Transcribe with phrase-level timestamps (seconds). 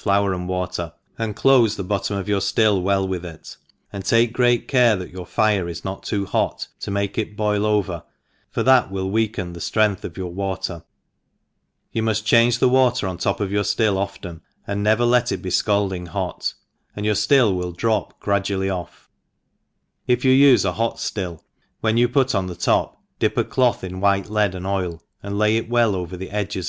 [0.00, 3.56] 4oar and water, and dofe the bot i* torn of your ftill well with it,
[3.92, 7.66] and take great care that your fire is not too hot to make it boil
[7.66, 8.04] over,
[8.48, 10.84] for that will weaken the ftrength of your water;
[11.90, 15.32] you muft change the water on the top of your £bill often, and never let
[15.32, 16.54] it be fcaldini'hot^
[16.94, 19.08] and your ftUI will drop gradually off;
[20.08, 21.42] ii yoa ufe a hot Hill,
[21.80, 25.36] when you put on the top, dip a cloth in white lead and oil, and
[25.36, 26.56] lay it well over the edges